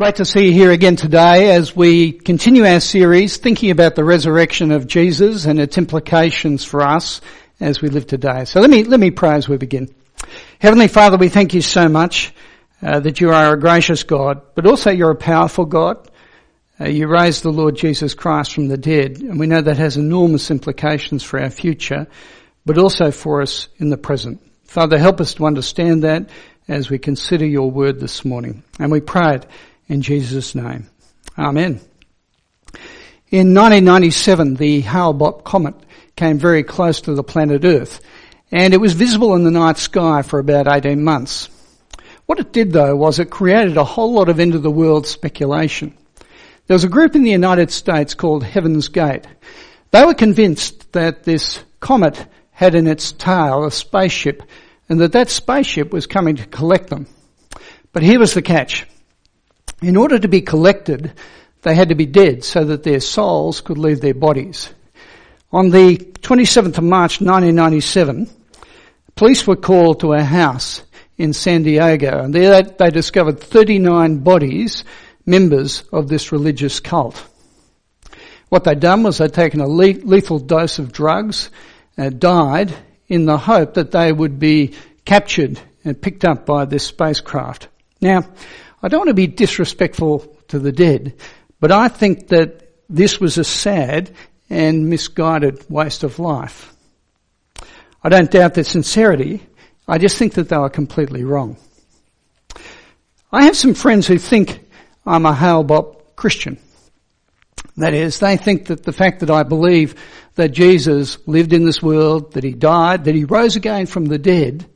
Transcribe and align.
Great 0.00 0.16
to 0.16 0.24
see 0.24 0.46
you 0.46 0.52
here 0.52 0.70
again 0.70 0.96
today 0.96 1.50
as 1.50 1.76
we 1.76 2.12
continue 2.12 2.64
our 2.64 2.80
series 2.80 3.36
thinking 3.36 3.70
about 3.70 3.96
the 3.96 4.02
resurrection 4.02 4.72
of 4.72 4.86
Jesus 4.86 5.44
and 5.44 5.60
its 5.60 5.76
implications 5.76 6.64
for 6.64 6.80
us 6.80 7.20
as 7.60 7.82
we 7.82 7.90
live 7.90 8.06
today. 8.06 8.46
So 8.46 8.62
let 8.62 8.70
me, 8.70 8.84
let 8.84 8.98
me 8.98 9.10
pray 9.10 9.34
as 9.34 9.46
we 9.46 9.58
begin. 9.58 9.94
Heavenly 10.58 10.88
Father, 10.88 11.18
we 11.18 11.28
thank 11.28 11.52
you 11.52 11.60
so 11.60 11.86
much 11.90 12.32
uh, 12.80 13.00
that 13.00 13.20
you 13.20 13.30
are 13.30 13.52
a 13.52 13.60
gracious 13.60 14.02
God, 14.04 14.40
but 14.54 14.66
also 14.66 14.90
you're 14.90 15.10
a 15.10 15.14
powerful 15.14 15.66
God. 15.66 16.10
Uh, 16.80 16.88
you 16.88 17.06
raised 17.06 17.42
the 17.42 17.52
Lord 17.52 17.76
Jesus 17.76 18.14
Christ 18.14 18.54
from 18.54 18.68
the 18.68 18.78
dead, 18.78 19.18
and 19.18 19.38
we 19.38 19.46
know 19.46 19.60
that 19.60 19.76
has 19.76 19.98
enormous 19.98 20.50
implications 20.50 21.22
for 21.22 21.38
our 21.38 21.50
future, 21.50 22.06
but 22.64 22.78
also 22.78 23.10
for 23.10 23.42
us 23.42 23.68
in 23.76 23.90
the 23.90 23.98
present. 23.98 24.40
Father, 24.64 24.96
help 24.96 25.20
us 25.20 25.34
to 25.34 25.44
understand 25.44 26.04
that 26.04 26.30
as 26.68 26.88
we 26.88 26.98
consider 26.98 27.44
your 27.44 27.70
word 27.70 28.00
this 28.00 28.24
morning. 28.24 28.62
And 28.78 28.90
we 28.90 29.00
pray 29.00 29.34
it 29.34 29.46
in 29.90 30.02
Jesus' 30.02 30.54
name. 30.54 30.88
Amen. 31.36 31.80
In 33.30 33.54
1997, 33.54 34.54
the 34.54 34.80
Hale-Bopp 34.80 35.44
comet 35.44 35.74
came 36.16 36.38
very 36.38 36.62
close 36.62 37.02
to 37.02 37.14
the 37.14 37.24
planet 37.24 37.64
Earth, 37.64 38.00
and 38.52 38.72
it 38.72 38.80
was 38.80 38.92
visible 38.92 39.34
in 39.34 39.44
the 39.44 39.50
night 39.50 39.78
sky 39.78 40.22
for 40.22 40.38
about 40.38 40.68
18 40.68 41.02
months. 41.02 41.48
What 42.26 42.38
it 42.38 42.52
did 42.52 42.72
though 42.72 42.94
was 42.94 43.18
it 43.18 43.30
created 43.30 43.76
a 43.76 43.84
whole 43.84 44.12
lot 44.12 44.28
of 44.28 44.38
end 44.38 44.54
of 44.54 44.62
the 44.62 44.70
world 44.70 45.08
speculation. 45.08 45.96
There 46.68 46.76
was 46.76 46.84
a 46.84 46.88
group 46.88 47.16
in 47.16 47.24
the 47.24 47.30
United 47.30 47.72
States 47.72 48.14
called 48.14 48.44
Heaven's 48.44 48.86
Gate. 48.86 49.26
They 49.90 50.04
were 50.04 50.14
convinced 50.14 50.92
that 50.92 51.24
this 51.24 51.58
comet 51.80 52.24
had 52.52 52.76
in 52.76 52.86
its 52.86 53.10
tail 53.10 53.64
a 53.64 53.72
spaceship 53.72 54.44
and 54.88 55.00
that 55.00 55.12
that 55.12 55.30
spaceship 55.30 55.92
was 55.92 56.06
coming 56.06 56.36
to 56.36 56.46
collect 56.46 56.90
them. 56.90 57.08
But 57.92 58.04
here 58.04 58.20
was 58.20 58.34
the 58.34 58.42
catch. 58.42 58.86
In 59.82 59.96
order 59.96 60.18
to 60.18 60.28
be 60.28 60.42
collected, 60.42 61.12
they 61.62 61.74
had 61.74 61.88
to 61.88 61.94
be 61.94 62.06
dead 62.06 62.44
so 62.44 62.64
that 62.64 62.82
their 62.82 63.00
souls 63.00 63.60
could 63.60 63.78
leave 63.78 64.00
their 64.00 64.14
bodies. 64.14 64.70
On 65.52 65.70
the 65.70 65.96
27th 65.96 66.78
of 66.78 66.84
March 66.84 67.20
1997, 67.20 68.28
police 69.14 69.46
were 69.46 69.56
called 69.56 70.00
to 70.00 70.12
a 70.12 70.22
house 70.22 70.82
in 71.16 71.32
San 71.32 71.62
Diego 71.62 72.22
and 72.22 72.34
there 72.34 72.62
they 72.62 72.90
discovered 72.90 73.40
39 73.40 74.18
bodies, 74.18 74.84
members 75.26 75.84
of 75.92 76.08
this 76.08 76.30
religious 76.30 76.80
cult. 76.80 77.22
What 78.48 78.64
they'd 78.64 78.80
done 78.80 79.02
was 79.02 79.18
they'd 79.18 79.32
taken 79.32 79.60
a 79.60 79.66
lethal 79.66 80.38
dose 80.38 80.78
of 80.78 80.92
drugs, 80.92 81.50
uh, 81.96 82.10
died 82.10 82.74
in 83.08 83.24
the 83.24 83.38
hope 83.38 83.74
that 83.74 83.92
they 83.92 84.12
would 84.12 84.38
be 84.38 84.74
captured 85.04 85.60
and 85.84 86.00
picked 86.00 86.24
up 86.24 86.46
by 86.46 86.64
this 86.64 86.86
spacecraft. 86.86 87.68
Now, 88.00 88.24
I 88.82 88.88
don't 88.88 89.00
want 89.00 89.08
to 89.08 89.14
be 89.14 89.26
disrespectful 89.26 90.36
to 90.48 90.58
the 90.58 90.72
dead, 90.72 91.14
but 91.60 91.70
I 91.70 91.88
think 91.88 92.28
that 92.28 92.70
this 92.88 93.20
was 93.20 93.38
a 93.38 93.44
sad 93.44 94.10
and 94.48 94.88
misguided 94.88 95.64
waste 95.68 96.02
of 96.02 96.18
life. 96.18 96.74
I 98.02 98.08
don't 98.08 98.30
doubt 98.30 98.54
their 98.54 98.64
sincerity. 98.64 99.42
I 99.86 99.98
just 99.98 100.16
think 100.16 100.34
that 100.34 100.48
they 100.48 100.56
were 100.56 100.70
completely 100.70 101.24
wrong. 101.24 101.56
I 103.30 103.44
have 103.44 103.56
some 103.56 103.74
friends 103.74 104.06
who 104.06 104.18
think 104.18 104.66
I'm 105.06 105.26
a 105.26 105.34
Hale-Bopp 105.34 106.16
Christian. 106.16 106.58
That 107.76 107.94
is, 107.94 108.18
they 108.18 108.36
think 108.36 108.66
that 108.66 108.82
the 108.82 108.92
fact 108.92 109.20
that 109.20 109.30
I 109.30 109.42
believe 109.42 109.94
that 110.34 110.48
Jesus 110.48 111.18
lived 111.26 111.52
in 111.52 111.64
this 111.64 111.82
world, 111.82 112.32
that 112.32 112.44
he 112.44 112.52
died, 112.52 113.04
that 113.04 113.14
he 113.14 113.24
rose 113.24 113.56
again 113.56 113.86
from 113.86 114.06
the 114.06 114.18
dead, 114.18 114.66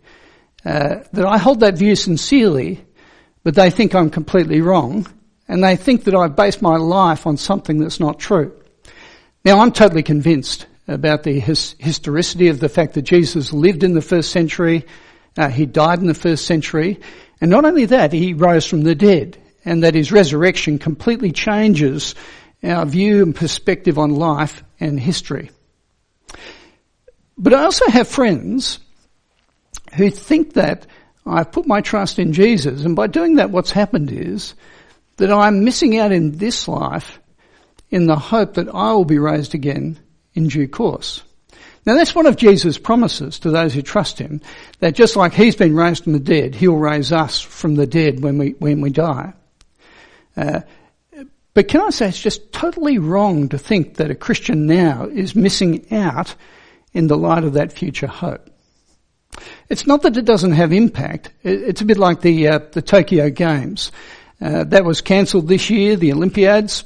uh, 0.65 1.01
that 1.13 1.27
I 1.27 1.39
hold 1.39 1.61
that 1.61 1.77
view 1.77 1.97
sincerely 1.97 2.85
but 3.45 3.55
they 3.55 3.71
think 3.71 3.95
I'm 3.95 4.11
completely 4.11 4.61
wrong, 4.61 5.07
and 5.47 5.63
they 5.63 5.77
think 5.77 6.05
that 6.05 6.15
I've 6.15 6.35
based 6.35 6.63
my 6.63 6.77
life 6.77 7.27
on 7.27 7.37
something 7.37 7.79
that's 7.79 8.01
not 8.01 8.19
true. 8.19 8.53
Now 9.45 9.61
I'm 9.61 9.71
totally 9.71 10.03
convinced 10.03 10.67
about 10.89 11.23
the 11.23 11.39
his, 11.39 11.77
historicity 11.79 12.49
of 12.49 12.59
the 12.59 12.69
fact 12.69 12.95
that 12.95 13.03
Jesus 13.03 13.53
lived 13.53 13.85
in 13.85 13.95
the 13.95 14.03
first 14.03 14.31
century, 14.31 14.87
uh, 15.37 15.49
he 15.49 15.67
died 15.67 16.01
in 16.01 16.07
the 16.07 16.15
first 16.15 16.47
century, 16.47 17.01
and 17.41 17.51
not 17.51 17.65
only 17.65 17.85
that, 17.87 18.13
he 18.13 18.33
rose 18.33 18.67
from 18.67 18.83
the 18.83 18.95
dead, 18.95 19.39
and 19.65 19.83
that 19.83 19.95
his 19.95 20.11
resurrection 20.11 20.79
completely 20.79 21.31
changes 21.31 22.15
our 22.63 22.87
view 22.87 23.23
and 23.23 23.37
perspective 23.37 23.99
on 23.99 24.11
life 24.11 24.65
and 24.81 24.99
history. 24.99 25.51
But 27.37 27.53
I 27.53 27.65
also 27.65 27.87
have 27.91 28.09
friends 28.09 28.79
who 29.95 30.11
think 30.11 30.55
that 30.55 30.87
I've 31.27 31.53
put 31.53 31.67
my 31.67 31.81
trust 31.81 32.19
in 32.19 32.33
Jesus, 32.33 32.85
and 32.85 32.95
by 32.95 33.07
doing 33.07 33.37
that, 33.37 33.51
what's 33.51 33.71
happened 33.71 34.11
is 34.13 34.55
that 35.17 35.33
I'm 35.33 35.65
missing 35.65 35.99
out 35.99 36.13
in 36.13 36.39
this 36.39 36.69
life 36.69 37.19
in 37.91 38.07
the 38.07 38.17
hope 38.17 38.55
that 38.55 38.69
I 38.69 38.93
will 38.93 39.05
be 39.05 39.19
raised 39.19 39.55
again 39.55 39.99
in 40.35 40.49
due 40.49 40.69
course. 40.69 41.23
Now 41.87 41.95
that's 41.95 42.15
one 42.15 42.27
of 42.27 42.37
Jesus' 42.37 42.79
promises 42.79 43.39
to 43.41 43.51
those 43.51 43.75
who 43.75 43.83
trust 43.83 44.19
Him, 44.19 44.41
that 44.81 44.95
just 44.95 45.17
like 45.17 45.33
He's 45.33 45.57
been 45.57 45.77
raised 45.77 46.05
from 46.05 46.15
the 46.15 46.19
dead, 46.19 46.55
He'll 46.55 46.77
raise 46.77 47.13
us 47.13 47.41
from 47.41 47.75
the 47.75 47.87
dead 47.87 48.23
when 48.23 48.39
we, 48.39 48.51
when 48.59 48.81
we 48.81 48.91
die. 48.91 49.35
Uh, 50.37 50.61
but 51.53 51.69
can 51.69 51.81
I 51.81 51.91
say 51.91 52.09
it's 52.09 52.21
just 52.21 52.53
totally 52.53 52.99
wrong 52.99 53.49
to 53.51 53.59
think 53.59 53.95
that 53.97 54.11
a 54.11 54.17
Christian 54.17 54.67
now 54.67 55.07
is 55.07 55.37
missing 55.37 55.93
out 55.93 56.35
in 56.93 57.07
the 57.07 57.17
light 57.17 57.45
of 57.45 57.53
that 57.55 57.73
future 57.73 58.09
hope. 58.09 58.51
It's 59.69 59.87
not 59.87 60.03
that 60.03 60.17
it 60.17 60.25
doesn't 60.25 60.53
have 60.53 60.73
impact. 60.73 61.31
It's 61.43 61.81
a 61.81 61.85
bit 61.85 61.99
like 61.99 62.21
the 62.21 62.49
uh, 62.49 62.59
the 62.73 62.83
Tokyo 62.83 63.31
Games. 63.31 63.93
Uh, 64.41 64.65
that 64.65 64.85
was 64.85 65.01
cancelled 65.01 65.49
this 65.49 65.71
year, 65.71 65.97
the 65.97 66.13
Olympiads, 66.13 66.85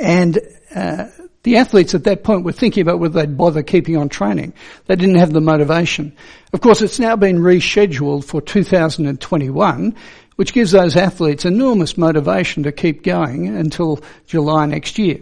and 0.00 0.38
uh, 0.74 1.06
the 1.42 1.58
athletes 1.58 1.94
at 1.94 2.04
that 2.04 2.24
point 2.24 2.44
were 2.44 2.50
thinking 2.50 2.80
about 2.80 2.98
whether 2.98 3.20
they'd 3.20 3.36
bother 3.36 3.62
keeping 3.62 3.96
on 3.96 4.08
training. 4.08 4.52
They 4.86 4.96
didn't 4.96 5.18
have 5.18 5.32
the 5.32 5.40
motivation. 5.40 6.16
Of 6.52 6.60
course, 6.60 6.82
it's 6.82 6.98
now 6.98 7.14
been 7.14 7.38
rescheduled 7.38 8.24
for 8.24 8.40
2021, 8.40 9.94
which 10.34 10.52
gives 10.52 10.72
those 10.72 10.96
athletes 10.96 11.44
enormous 11.44 11.96
motivation 11.96 12.64
to 12.64 12.72
keep 12.72 13.04
going 13.04 13.46
until 13.46 14.00
July 14.26 14.66
next 14.66 14.98
year. 14.98 15.20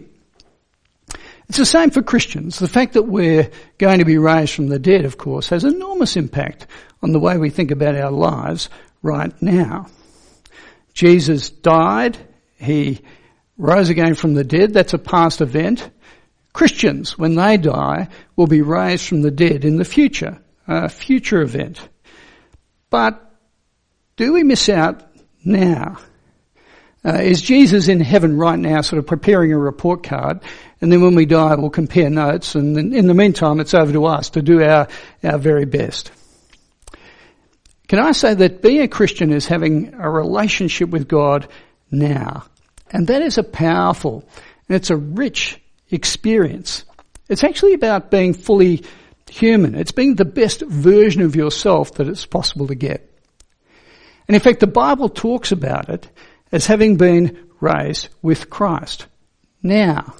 It's 1.47 1.57
the 1.57 1.65
same 1.65 1.91
for 1.91 2.01
Christians. 2.01 2.57
The 2.57 2.67
fact 2.67 2.93
that 2.93 3.03
we're 3.03 3.51
going 3.77 3.99
to 3.99 4.05
be 4.05 4.17
raised 4.17 4.53
from 4.53 4.67
the 4.67 4.79
dead, 4.79 5.05
of 5.05 5.17
course, 5.17 5.49
has 5.49 5.63
enormous 5.63 6.15
impact 6.15 6.67
on 7.03 7.11
the 7.11 7.19
way 7.19 7.37
we 7.37 7.49
think 7.49 7.71
about 7.71 7.95
our 7.95 8.11
lives 8.11 8.69
right 9.03 9.33
now. 9.41 9.87
Jesus 10.93 11.49
died. 11.49 12.17
He 12.57 13.01
rose 13.57 13.89
again 13.89 14.15
from 14.15 14.33
the 14.33 14.43
dead. 14.43 14.73
That's 14.73 14.93
a 14.93 14.97
past 14.97 15.41
event. 15.41 15.89
Christians, 16.51 17.17
when 17.17 17.35
they 17.35 17.57
die, 17.57 18.07
will 18.35 18.47
be 18.47 18.61
raised 18.61 19.07
from 19.07 19.21
the 19.21 19.31
dead 19.31 19.65
in 19.65 19.77
the 19.77 19.85
future, 19.85 20.39
a 20.67 20.89
future 20.89 21.41
event. 21.41 21.87
But 22.89 23.21
do 24.15 24.33
we 24.33 24.43
miss 24.43 24.69
out 24.69 25.03
now? 25.43 25.97
Uh, 27.05 27.19
is 27.21 27.41
Jesus 27.41 27.87
in 27.87 27.99
heaven 27.99 28.37
right 28.37 28.57
now 28.57 28.81
sort 28.81 28.99
of 28.99 29.05
preparing 29.05 29.53
a 29.53 29.57
report 29.57 30.03
card 30.03 30.39
and 30.81 30.91
then 30.91 31.01
when 31.01 31.13
we 31.13 31.25
die 31.25 31.53
we'll 31.55 31.69
compare 31.69 32.09
notes 32.09 32.55
and 32.55 32.77
in 32.95 33.05
the 33.07 33.13
meantime 33.13 33.59
it's 33.59 33.75
over 33.75 33.91
to 33.91 34.05
us 34.05 34.31
to 34.31 34.41
do 34.41 34.63
our, 34.63 34.87
our 35.23 35.37
very 35.37 35.65
best. 35.65 36.11
Can 37.87 37.99
I 37.99 38.13
say 38.13 38.33
that 38.33 38.63
being 38.63 38.81
a 38.81 38.87
Christian 38.87 39.31
is 39.31 39.45
having 39.45 39.93
a 39.93 40.09
relationship 40.09 40.89
with 40.89 41.07
God 41.07 41.47
now. 41.91 42.45
And 42.91 43.07
that 43.07 43.21
is 43.21 43.37
a 43.37 43.43
powerful 43.43 44.27
and 44.67 44.75
it's 44.75 44.89
a 44.89 44.97
rich 44.97 45.59
experience. 45.89 46.85
It's 47.29 47.43
actually 47.43 47.73
about 47.73 48.11
being 48.11 48.33
fully 48.33 48.83
human. 49.29 49.75
It's 49.75 49.91
being 49.91 50.15
the 50.15 50.25
best 50.25 50.61
version 50.61 51.21
of 51.21 51.35
yourself 51.35 51.95
that 51.95 52.07
it's 52.07 52.25
possible 52.25 52.67
to 52.67 52.75
get. 52.75 53.11
And 54.27 54.35
in 54.35 54.41
fact, 54.41 54.59
the 54.59 54.67
Bible 54.67 55.09
talks 55.09 55.51
about 55.51 55.89
it 55.89 56.09
as 56.55 56.67
having 56.67 56.95
been 56.95 57.37
raised 57.59 58.07
with 58.21 58.49
Christ. 58.49 59.07
Now, 59.61 60.15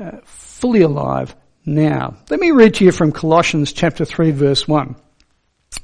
uh, 0.00 0.18
fully 0.22 0.82
alive 0.82 1.34
now. 1.66 2.18
Let 2.30 2.38
me 2.38 2.52
read 2.52 2.74
to 2.74 2.84
you 2.84 2.92
from 2.92 3.10
Colossians 3.10 3.72
chapter 3.72 4.04
3 4.04 4.30
verse 4.30 4.68
1. 4.68 4.94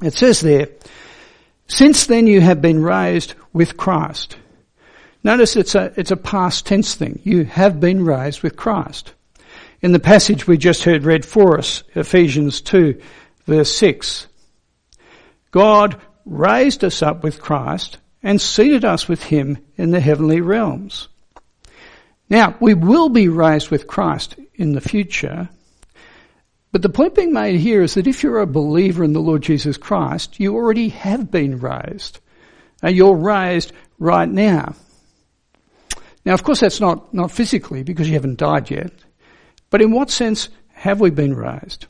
It 0.03 0.15
says 0.15 0.41
there, 0.41 0.69
since 1.67 2.07
then 2.07 2.29
you 2.29 2.41
have 2.41 2.63
been 2.63 2.81
raised 2.81 3.35
with 3.53 3.77
Christ. 3.77 4.37
Notice 5.25 5.57
it's 5.57 5.75
a, 5.75 5.93
it's 5.97 6.13
a 6.13 6.17
past 6.17 6.67
tense 6.67 6.95
thing. 6.95 7.21
You 7.25 7.45
have 7.47 7.81
been 7.81 8.05
raised 8.05 8.43
with 8.43 8.55
Christ. 8.55 9.13
In 9.83 9.91
the 9.91 9.99
passage 9.99 10.47
we 10.47 10.57
just 10.57 10.85
heard 10.85 11.03
read 11.03 11.25
for 11.25 11.59
us, 11.59 11.83
Ephesians 11.97 12.61
2 12.61 13.01
verse 13.45 13.75
6, 13.75 14.29
God 15.51 16.01
raised 16.25 16.85
us 16.85 17.03
up 17.03 17.25
with 17.25 17.43
Christ 17.43 17.99
and 18.23 18.41
seated 18.41 18.85
us 18.85 19.09
with 19.09 19.23
him 19.23 19.59
in 19.77 19.91
the 19.91 20.01
heavenly 20.01 20.41
realms. 20.41 21.09
Now, 22.29 22.57
we 22.61 22.75
will 22.75 23.09
be 23.09 23.29
raised 23.29 23.71
with 23.71 23.87
Christ 23.87 24.37
in 24.55 24.73
the 24.73 24.81
future, 24.81 25.49
but 26.73 26.83
the 26.83 26.89
point 26.89 27.15
being 27.15 27.33
made 27.33 27.59
here 27.59 27.83
is 27.83 27.95
that 27.95 28.07
if 28.07 28.23
you're 28.23 28.41
a 28.41 28.47
believer 28.47 29.03
in 29.03 29.13
the 29.13 29.21
Lord 29.21 29.43
Jesus 29.43 29.77
Christ, 29.77 30.39
you 30.39 30.55
already 30.55 30.91
have 30.91 31.31
been 31.31 31.59
raised. 31.59 32.21
And 32.83 32.95
you're 32.95 33.17
raised 33.17 33.73
right 33.99 34.29
now. 34.29 34.75
Now, 36.25 36.35
of 36.35 36.45
course, 36.45 36.61
that's 36.61 36.81
not, 36.81 37.13
not 37.13 37.33
physically 37.33 37.83
because 37.83 38.09
you 38.09 38.15
haven't 38.15 38.39
died 38.39 38.71
yet. 38.71 38.93
But 39.71 39.83
in 39.83 39.91
what 39.91 40.11
sense 40.11 40.49
have 40.73 41.01
we 41.01 41.11
been 41.11 41.35
raised? 41.35 41.87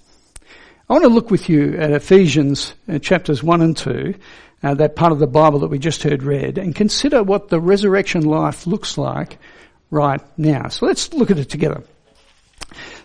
I 0.88 0.94
want 0.94 1.04
to 1.04 1.08
look 1.08 1.30
with 1.30 1.48
you 1.48 1.76
at 1.76 1.92
Ephesians 1.92 2.74
uh, 2.88 2.98
chapters 2.98 3.42
1 3.42 3.60
and 3.60 3.76
2, 3.76 4.14
uh, 4.62 4.74
that 4.74 4.96
part 4.96 5.12
of 5.12 5.18
the 5.18 5.26
Bible 5.26 5.60
that 5.60 5.68
we 5.68 5.78
just 5.78 6.02
heard 6.02 6.22
read, 6.22 6.58
and 6.58 6.74
consider 6.74 7.22
what 7.22 7.48
the 7.48 7.60
resurrection 7.60 8.22
life 8.22 8.66
looks 8.66 8.98
like 8.98 9.38
right 9.90 10.20
now. 10.38 10.68
So 10.68 10.86
let's 10.86 11.12
look 11.12 11.30
at 11.30 11.38
it 11.38 11.48
together. 11.50 11.82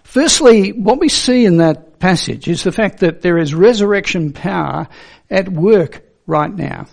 Firstly, 0.03 0.71
what 0.71 0.99
we 0.99 1.09
see 1.09 1.45
in 1.45 1.57
that 1.57 1.99
passage 1.99 2.47
is 2.47 2.63
the 2.63 2.71
fact 2.71 2.99
that 2.99 3.21
there 3.21 3.37
is 3.37 3.53
resurrection 3.53 4.33
power 4.33 4.87
at 5.29 5.49
work 5.49 6.03
right 6.27 6.53
now. 6.53 6.87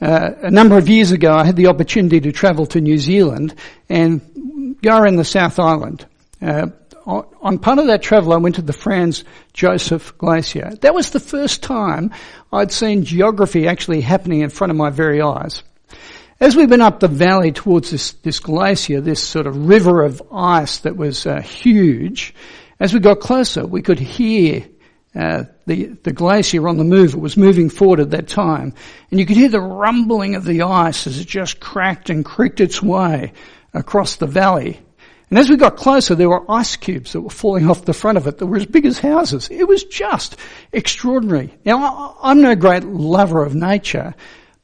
Uh, 0.00 0.30
a 0.42 0.50
number 0.50 0.76
of 0.76 0.88
years 0.88 1.12
ago, 1.12 1.32
I 1.32 1.44
had 1.44 1.56
the 1.56 1.68
opportunity 1.68 2.20
to 2.20 2.32
travel 2.32 2.66
to 2.66 2.80
New 2.80 2.98
Zealand 2.98 3.54
and 3.88 4.76
go 4.82 4.98
around 4.98 5.16
the 5.16 5.24
South 5.24 5.58
Island. 5.58 6.04
Uh, 6.42 6.66
on 7.06 7.58
part 7.58 7.78
of 7.78 7.86
that 7.86 8.02
travel, 8.02 8.32
I 8.32 8.38
went 8.38 8.54
to 8.56 8.62
the 8.62 8.72
Franz 8.72 9.24
Josef 9.52 10.16
Glacier. 10.16 10.74
That 10.80 10.94
was 10.94 11.10
the 11.10 11.20
first 11.20 11.62
time 11.62 12.12
I'd 12.52 12.72
seen 12.72 13.04
geography 13.04 13.68
actually 13.68 14.00
happening 14.00 14.40
in 14.40 14.50
front 14.50 14.70
of 14.70 14.76
my 14.76 14.90
very 14.90 15.20
eyes. 15.20 15.62
As 16.40 16.56
we 16.56 16.66
went 16.66 16.82
up 16.82 17.00
the 17.00 17.08
valley 17.08 17.52
towards 17.52 17.90
this, 17.90 18.12
this 18.12 18.40
glacier, 18.40 19.00
this 19.00 19.22
sort 19.22 19.46
of 19.46 19.68
river 19.68 20.02
of 20.02 20.22
ice 20.32 20.78
that 20.78 20.96
was 20.96 21.26
uh, 21.26 21.40
huge, 21.40 22.34
as 22.80 22.92
we 22.92 23.00
got 23.00 23.20
closer, 23.20 23.66
we 23.66 23.82
could 23.82 24.00
hear 24.00 24.66
uh, 25.14 25.44
the, 25.66 25.86
the 26.02 26.12
glacier 26.12 26.66
on 26.66 26.76
the 26.76 26.84
move. 26.84 27.14
It 27.14 27.20
was 27.20 27.36
moving 27.36 27.70
forward 27.70 28.00
at 28.00 28.10
that 28.10 28.26
time. 28.26 28.74
And 29.10 29.20
you 29.20 29.26
could 29.26 29.36
hear 29.36 29.48
the 29.48 29.60
rumbling 29.60 30.34
of 30.34 30.44
the 30.44 30.62
ice 30.62 31.06
as 31.06 31.18
it 31.18 31.26
just 31.28 31.60
cracked 31.60 32.10
and 32.10 32.24
creaked 32.24 32.60
its 32.60 32.82
way 32.82 33.32
across 33.72 34.16
the 34.16 34.26
valley. 34.26 34.80
And 35.30 35.38
as 35.38 35.48
we 35.48 35.56
got 35.56 35.76
closer, 35.76 36.14
there 36.14 36.28
were 36.28 36.48
ice 36.50 36.76
cubes 36.76 37.12
that 37.12 37.22
were 37.22 37.30
falling 37.30 37.68
off 37.68 37.84
the 37.84 37.94
front 37.94 38.18
of 38.18 38.26
it 38.26 38.38
that 38.38 38.46
were 38.46 38.58
as 38.58 38.66
big 38.66 38.84
as 38.84 38.98
houses. 38.98 39.48
It 39.50 39.66
was 39.66 39.84
just 39.84 40.36
extraordinary. 40.72 41.52
Now, 41.64 42.16
I'm 42.22 42.42
no 42.42 42.54
great 42.54 42.84
lover 42.84 43.42
of 43.42 43.54
nature, 43.54 44.14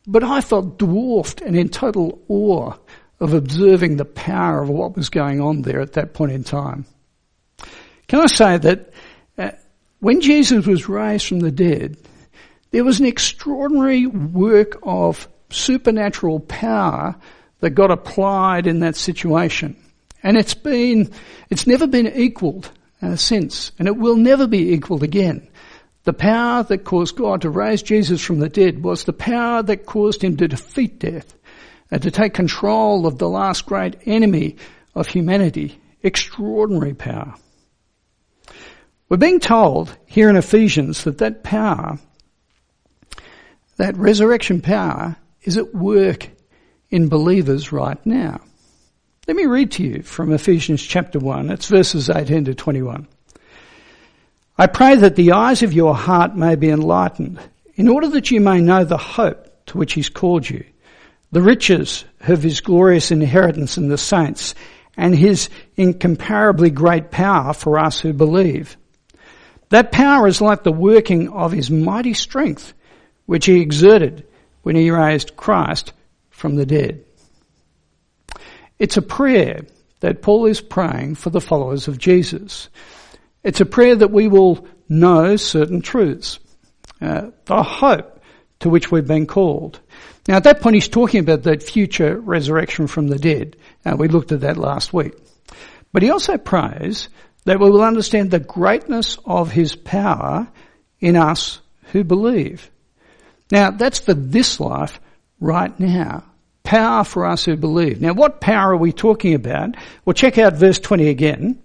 but 0.06 0.22
I 0.22 0.40
felt 0.40 0.78
dwarfed 0.78 1.40
and 1.40 1.56
in 1.56 1.70
total 1.70 2.22
awe 2.28 2.74
of 3.20 3.34
observing 3.34 3.96
the 3.96 4.04
power 4.04 4.62
of 4.62 4.68
what 4.68 4.96
was 4.96 5.10
going 5.10 5.40
on 5.40 5.62
there 5.62 5.80
at 5.80 5.94
that 5.94 6.14
point 6.14 6.32
in 6.32 6.44
time. 6.44 6.84
Can 8.08 8.20
I 8.20 8.26
say 8.26 8.56
that 8.58 8.92
uh, 9.38 9.50
when 10.00 10.20
Jesus 10.20 10.66
was 10.66 10.88
raised 10.88 11.26
from 11.26 11.40
the 11.40 11.50
dead, 11.50 11.96
there 12.70 12.84
was 12.84 13.00
an 13.00 13.06
extraordinary 13.06 14.06
work 14.06 14.78
of 14.82 15.28
supernatural 15.50 16.40
power 16.40 17.16
that 17.60 17.70
got 17.70 17.90
applied 17.90 18.66
in 18.66 18.80
that 18.80 18.96
situation. 18.96 19.76
And 20.22 20.36
it's 20.36 20.54
been, 20.54 21.10
it's 21.48 21.66
never 21.66 21.86
been 21.86 22.06
equaled 22.06 22.70
uh, 23.02 23.16
since, 23.16 23.72
and 23.78 23.88
it 23.88 23.96
will 23.96 24.16
never 24.16 24.46
be 24.46 24.72
equaled 24.72 25.02
again. 25.02 25.48
The 26.04 26.12
power 26.12 26.62
that 26.64 26.84
caused 26.84 27.16
God 27.16 27.42
to 27.42 27.50
raise 27.50 27.82
Jesus 27.82 28.22
from 28.22 28.38
the 28.38 28.48
dead 28.48 28.82
was 28.82 29.04
the 29.04 29.12
power 29.12 29.62
that 29.62 29.86
caused 29.86 30.22
him 30.22 30.36
to 30.38 30.48
defeat 30.48 30.98
death 30.98 31.34
and 31.90 32.02
to 32.02 32.10
take 32.10 32.34
control 32.34 33.06
of 33.06 33.18
the 33.18 33.28
last 33.28 33.66
great 33.66 33.96
enemy 34.06 34.56
of 34.94 35.06
humanity. 35.06 35.78
Extraordinary 36.02 36.94
power. 36.94 37.34
We're 39.08 39.16
being 39.16 39.40
told 39.40 39.94
here 40.06 40.30
in 40.30 40.36
Ephesians 40.36 41.04
that 41.04 41.18
that 41.18 41.42
power, 41.42 41.98
that 43.76 43.96
resurrection 43.96 44.60
power, 44.60 45.16
is 45.42 45.58
at 45.58 45.74
work 45.74 46.28
in 46.90 47.08
believers 47.08 47.72
right 47.72 48.04
now. 48.06 48.40
Let 49.30 49.36
me 49.36 49.46
read 49.46 49.70
to 49.72 49.84
you 49.84 50.02
from 50.02 50.32
Ephesians 50.32 50.82
chapter 50.82 51.20
1. 51.20 51.50
It's 51.50 51.68
verses 51.68 52.10
18 52.10 52.46
to 52.46 52.54
21. 52.56 53.06
I 54.58 54.66
pray 54.66 54.96
that 54.96 55.14
the 55.14 55.30
eyes 55.30 55.62
of 55.62 55.72
your 55.72 55.94
heart 55.94 56.34
may 56.34 56.56
be 56.56 56.68
enlightened, 56.68 57.38
in 57.76 57.86
order 57.86 58.08
that 58.08 58.32
you 58.32 58.40
may 58.40 58.60
know 58.60 58.82
the 58.82 58.96
hope 58.96 59.66
to 59.66 59.78
which 59.78 59.92
he's 59.92 60.08
called 60.08 60.50
you, 60.50 60.64
the 61.30 61.42
riches 61.42 62.04
of 62.22 62.42
his 62.42 62.60
glorious 62.60 63.12
inheritance 63.12 63.76
in 63.76 63.88
the 63.88 63.96
saints, 63.96 64.56
and 64.96 65.14
his 65.14 65.48
incomparably 65.76 66.70
great 66.70 67.12
power 67.12 67.52
for 67.52 67.78
us 67.78 68.00
who 68.00 68.12
believe. 68.12 68.76
That 69.68 69.92
power 69.92 70.26
is 70.26 70.40
like 70.40 70.64
the 70.64 70.72
working 70.72 71.28
of 71.28 71.52
his 71.52 71.70
mighty 71.70 72.14
strength, 72.14 72.72
which 73.26 73.46
he 73.46 73.60
exerted 73.60 74.26
when 74.62 74.74
he 74.74 74.90
raised 74.90 75.36
Christ 75.36 75.92
from 76.30 76.56
the 76.56 76.66
dead. 76.66 77.04
It's 78.80 78.96
a 78.96 79.02
prayer 79.02 79.60
that 80.00 80.22
Paul 80.22 80.46
is 80.46 80.62
praying 80.62 81.16
for 81.16 81.28
the 81.28 81.40
followers 81.40 81.86
of 81.86 81.98
Jesus. 81.98 82.70
It's 83.44 83.60
a 83.60 83.66
prayer 83.66 83.94
that 83.94 84.10
we 84.10 84.26
will 84.26 84.66
know 84.88 85.36
certain 85.36 85.82
truths, 85.82 86.40
uh, 87.00 87.30
the 87.44 87.62
hope 87.62 88.22
to 88.60 88.70
which 88.70 88.90
we've 88.90 89.06
been 89.06 89.26
called. 89.26 89.80
Now 90.26 90.36
at 90.36 90.44
that 90.44 90.62
point 90.62 90.76
he's 90.76 90.88
talking 90.88 91.20
about 91.20 91.42
that 91.42 91.62
future 91.62 92.18
resurrection 92.18 92.86
from 92.86 93.08
the 93.08 93.18
dead. 93.18 93.56
Uh, 93.84 93.96
we 93.98 94.08
looked 94.08 94.32
at 94.32 94.40
that 94.40 94.56
last 94.56 94.94
week. 94.94 95.12
But 95.92 96.02
he 96.02 96.10
also 96.10 96.38
prays 96.38 97.10
that 97.44 97.60
we 97.60 97.68
will 97.68 97.82
understand 97.82 98.30
the 98.30 98.40
greatness 98.40 99.18
of 99.26 99.50
his 99.50 99.76
power 99.76 100.48
in 101.00 101.16
us 101.16 101.60
who 101.92 102.02
believe. 102.02 102.70
Now 103.50 103.72
that's 103.72 103.98
for 103.98 104.14
this 104.14 104.58
life 104.58 105.00
right 105.38 105.78
now. 105.78 106.24
Power 106.62 107.04
for 107.04 107.26
us 107.26 107.44
who 107.44 107.56
believe. 107.56 108.00
Now 108.00 108.12
what 108.12 108.40
power 108.40 108.72
are 108.72 108.76
we 108.76 108.92
talking 108.92 109.34
about? 109.34 109.76
Well 110.04 110.14
check 110.14 110.38
out 110.38 110.54
verse 110.54 110.78
20 110.78 111.08
again. 111.08 111.58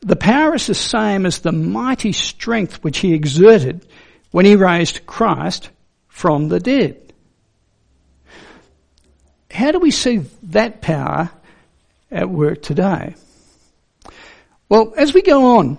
The 0.00 0.16
power 0.16 0.54
is 0.54 0.66
the 0.66 0.74
same 0.74 1.26
as 1.26 1.40
the 1.40 1.52
mighty 1.52 2.12
strength 2.12 2.82
which 2.82 2.98
he 2.98 3.12
exerted 3.12 3.86
when 4.30 4.46
he 4.46 4.56
raised 4.56 5.04
Christ 5.06 5.68
from 6.08 6.48
the 6.48 6.58
dead. 6.58 7.12
How 9.50 9.72
do 9.72 9.78
we 9.78 9.90
see 9.90 10.22
that 10.44 10.80
power 10.80 11.30
at 12.10 12.30
work 12.30 12.62
today? 12.62 13.14
Well, 14.68 14.94
as 14.96 15.12
we 15.12 15.22
go 15.22 15.58
on 15.58 15.76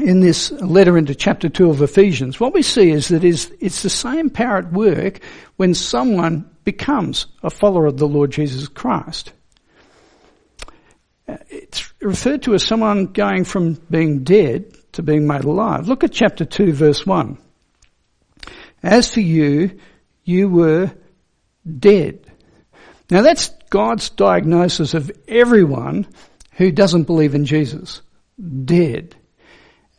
in 0.00 0.20
this 0.20 0.50
letter 0.50 0.98
into 0.98 1.14
chapter 1.14 1.48
2 1.48 1.70
of 1.70 1.82
Ephesians, 1.82 2.40
what 2.40 2.52
we 2.52 2.62
see 2.62 2.90
is 2.90 3.08
that 3.08 3.22
it's 3.24 3.82
the 3.82 3.88
same 3.88 4.28
power 4.28 4.58
at 4.58 4.72
work 4.72 5.20
when 5.56 5.72
someone 5.72 6.49
becomes 6.64 7.26
a 7.42 7.50
follower 7.50 7.86
of 7.86 7.96
the 7.96 8.08
Lord 8.08 8.30
Jesus 8.30 8.68
Christ 8.68 9.32
it's 11.48 11.92
referred 12.00 12.42
to 12.42 12.54
as 12.54 12.64
someone 12.64 13.06
going 13.06 13.44
from 13.44 13.74
being 13.90 14.24
dead 14.24 14.74
to 14.92 15.02
being 15.02 15.26
made 15.26 15.44
alive. 15.44 15.88
Look 15.88 16.04
at 16.04 16.12
chapter 16.12 16.44
2 16.44 16.72
verse 16.72 17.06
1. 17.06 17.38
As 18.82 19.12
for 19.12 19.20
you, 19.20 19.78
you 20.24 20.48
were 20.48 20.92
dead. 21.78 22.26
Now 23.10 23.22
that's 23.22 23.50
God's 23.68 24.10
diagnosis 24.10 24.94
of 24.94 25.10
everyone 25.28 26.06
who 26.52 26.72
doesn't 26.72 27.04
believe 27.04 27.34
in 27.34 27.44
Jesus. 27.44 28.02
Dead. 28.64 29.14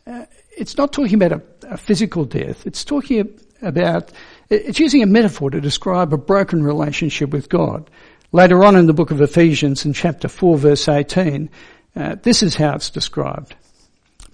Uh, 0.06 0.26
it's 0.56 0.76
not 0.76 0.92
talking 0.92 1.14
about 1.14 1.32
a, 1.32 1.42
a 1.74 1.76
physical 1.76 2.24
death. 2.24 2.66
It's 2.66 2.84
talking 2.84 3.38
about, 3.62 4.12
it's 4.50 4.80
using 4.80 5.02
a 5.02 5.06
metaphor 5.06 5.50
to 5.50 5.60
describe 5.60 6.12
a 6.12 6.18
broken 6.18 6.62
relationship 6.62 7.30
with 7.30 7.48
God. 7.48 7.88
Later 8.32 8.64
on 8.64 8.76
in 8.76 8.86
the 8.86 8.94
book 8.94 9.10
of 9.10 9.20
Ephesians 9.20 9.84
in 9.84 9.92
chapter 9.92 10.28
4 10.28 10.58
verse 10.58 10.88
18, 10.88 11.50
uh, 11.94 12.16
this 12.22 12.42
is 12.42 12.54
how 12.54 12.74
it's 12.74 12.90
described. 12.90 13.54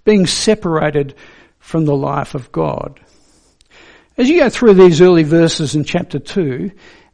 Being 0.04 0.26
separated 0.26 1.14
from 1.58 1.84
the 1.84 1.96
life 1.96 2.34
of 2.34 2.52
God. 2.52 3.00
As 4.16 4.28
you 4.28 4.40
go 4.40 4.48
through 4.48 4.74
these 4.74 5.00
early 5.00 5.22
verses 5.22 5.74
in 5.74 5.84
chapter 5.84 6.18
2, 6.18 6.70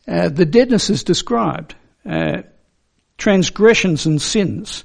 uh, 0.06 0.28
the 0.28 0.46
deadness 0.46 0.90
is 0.90 1.04
described. 1.04 1.74
Uh, 2.08 2.42
transgressions 3.18 4.06
and 4.06 4.20
sins, 4.20 4.84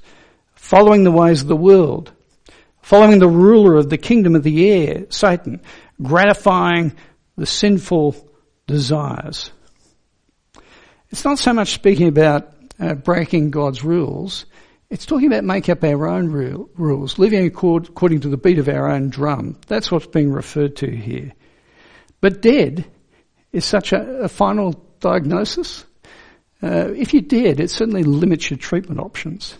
following 0.54 1.04
the 1.04 1.10
ways 1.10 1.42
of 1.42 1.48
the 1.48 1.56
world, 1.56 2.12
following 2.82 3.18
the 3.18 3.28
ruler 3.28 3.76
of 3.76 3.90
the 3.90 3.98
kingdom 3.98 4.34
of 4.34 4.42
the 4.42 4.70
air, 4.70 5.06
Satan, 5.10 5.60
gratifying 6.02 6.94
the 7.40 7.46
sinful 7.46 8.14
desires. 8.66 9.50
It's 11.08 11.24
not 11.24 11.38
so 11.38 11.54
much 11.54 11.72
speaking 11.72 12.06
about 12.06 12.52
uh, 12.78 12.92
breaking 12.92 13.50
God's 13.50 13.82
rules. 13.82 14.44
It's 14.90 15.06
talking 15.06 15.26
about 15.26 15.44
making 15.44 15.72
up 15.72 15.82
our 15.82 16.06
own 16.06 16.30
rule, 16.30 16.68
rules, 16.74 17.18
living 17.18 17.46
according 17.46 18.20
to 18.20 18.28
the 18.28 18.36
beat 18.36 18.58
of 18.58 18.68
our 18.68 18.90
own 18.90 19.08
drum. 19.08 19.56
That's 19.68 19.90
what's 19.90 20.06
being 20.06 20.30
referred 20.30 20.76
to 20.76 20.90
here. 20.94 21.32
But 22.20 22.42
dead 22.42 22.84
is 23.52 23.64
such 23.64 23.94
a, 23.94 24.24
a 24.24 24.28
final 24.28 24.72
diagnosis. 25.00 25.86
Uh, 26.62 26.92
if 26.94 27.14
you're 27.14 27.22
dead, 27.22 27.58
it 27.58 27.70
certainly 27.70 28.02
limits 28.02 28.50
your 28.50 28.58
treatment 28.58 29.00
options. 29.00 29.56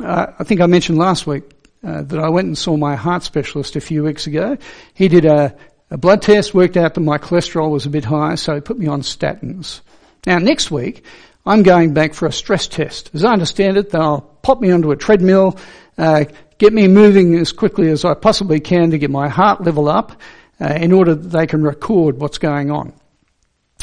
Uh, 0.00 0.32
I 0.36 0.42
think 0.42 0.60
I 0.60 0.66
mentioned 0.66 0.98
last 0.98 1.28
week 1.28 1.44
uh, 1.84 2.02
that 2.02 2.18
I 2.18 2.28
went 2.28 2.48
and 2.48 2.58
saw 2.58 2.76
my 2.76 2.96
heart 2.96 3.22
specialist 3.22 3.76
a 3.76 3.80
few 3.80 4.02
weeks 4.02 4.26
ago. 4.26 4.58
He 4.94 5.06
did 5.06 5.26
a, 5.26 5.56
A 5.90 5.96
blood 5.96 6.22
test 6.22 6.52
worked 6.52 6.76
out 6.76 6.94
that 6.94 7.00
my 7.00 7.18
cholesterol 7.18 7.70
was 7.70 7.86
a 7.86 7.90
bit 7.90 8.04
high, 8.04 8.34
so 8.34 8.54
he 8.54 8.60
put 8.60 8.78
me 8.78 8.88
on 8.88 9.02
statins. 9.02 9.80
Now 10.26 10.38
next 10.38 10.70
week, 10.70 11.04
I'm 11.44 11.62
going 11.62 11.94
back 11.94 12.14
for 12.14 12.26
a 12.26 12.32
stress 12.32 12.66
test. 12.66 13.10
As 13.14 13.24
I 13.24 13.32
understand 13.32 13.76
it, 13.76 13.90
they'll 13.90 14.20
pop 14.42 14.60
me 14.60 14.72
onto 14.72 14.90
a 14.90 14.96
treadmill, 14.96 15.56
uh, 15.96 16.24
get 16.58 16.72
me 16.72 16.88
moving 16.88 17.36
as 17.36 17.52
quickly 17.52 17.88
as 17.88 18.04
I 18.04 18.14
possibly 18.14 18.58
can 18.58 18.90
to 18.90 18.98
get 18.98 19.10
my 19.10 19.28
heart 19.28 19.62
level 19.62 19.88
up, 19.88 20.20
uh, 20.60 20.66
in 20.66 20.90
order 20.92 21.14
that 21.14 21.28
they 21.28 21.46
can 21.46 21.62
record 21.62 22.18
what's 22.18 22.38
going 22.38 22.72
on. 22.72 22.92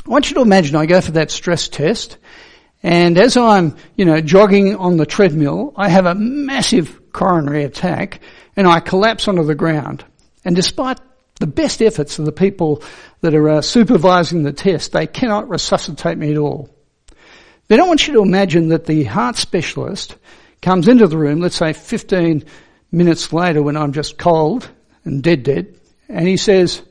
I 0.06 0.10
want 0.10 0.30
you 0.30 0.36
to 0.36 0.42
imagine 0.42 0.76
I 0.76 0.86
go 0.86 1.00
for 1.00 1.14
that 1.14 1.32
stress 1.32 1.70
test, 1.70 2.18
and 2.82 3.18
as 3.18 3.38
I'm, 3.38 3.78
you 3.96 4.04
know, 4.04 4.20
jogging 4.20 4.76
on 4.76 4.98
the 4.98 5.06
treadmill, 5.06 5.72
I 5.78 5.88
have 5.88 6.06
a 6.06 6.16
massive 6.16 7.14
coronary 7.14 7.64
attack, 7.64 8.20
and 8.58 8.68
I 8.68 8.82
collapse 8.82 9.30
onto 9.30 9.46
the 9.46 9.56
ground. 9.56 10.04
And 10.44 10.54
despite 10.54 11.00
the 11.44 11.48
best 11.48 11.82
efforts 11.82 12.20
of 12.20 12.26
the 12.26 12.32
people 12.32 12.82
that 13.20 13.36
are 13.36 13.50
uh, 13.50 13.62
supervising 13.62 14.44
the 14.44 14.54
test, 14.54 14.94
they 14.94 15.06
cannot 15.06 15.50
resuscitate 15.50 16.18
me 16.18 16.32
at 16.32 16.38
all. 16.38 16.70
Then 17.68 17.82
I 17.82 17.84
want 17.84 18.08
you 18.08 18.14
to 18.14 18.22
imagine 18.22 18.70
that 18.70 18.86
the 18.86 19.04
heart 19.04 19.36
specialist 19.36 20.16
comes 20.62 20.88
into 20.88 21.06
the 21.06 21.18
room, 21.18 21.42
let's 21.42 21.58
say 21.58 21.74
15 21.74 22.46
minutes 22.94 23.34
later 23.34 23.62
when 23.62 23.76
I'm 23.76 23.92
just 23.92 24.18
cold 24.18 24.70
and 25.04 25.22
dead 25.22 25.44
dead, 25.44 25.76
and 26.08 26.26
he 26.26 26.38
says, 26.38 26.82